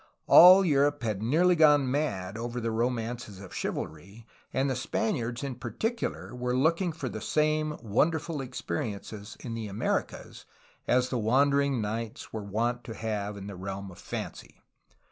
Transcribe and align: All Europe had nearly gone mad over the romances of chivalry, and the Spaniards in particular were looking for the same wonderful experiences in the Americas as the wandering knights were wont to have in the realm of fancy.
All 0.25 0.65
Europe 0.65 1.03
had 1.03 1.21
nearly 1.21 1.55
gone 1.55 1.91
mad 1.91 2.35
over 2.35 2.59
the 2.59 2.71
romances 2.71 3.39
of 3.39 3.53
chivalry, 3.53 4.25
and 4.51 4.67
the 4.67 4.75
Spaniards 4.75 5.43
in 5.43 5.53
particular 5.53 6.33
were 6.35 6.57
looking 6.57 6.91
for 6.91 7.07
the 7.07 7.21
same 7.21 7.77
wonderful 7.83 8.41
experiences 8.41 9.37
in 9.41 9.53
the 9.53 9.67
Americas 9.67 10.45
as 10.87 11.09
the 11.09 11.19
wandering 11.19 11.81
knights 11.81 12.33
were 12.33 12.41
wont 12.41 12.83
to 12.85 12.95
have 12.95 13.37
in 13.37 13.45
the 13.45 13.55
realm 13.55 13.91
of 13.91 13.99
fancy. 13.99 14.63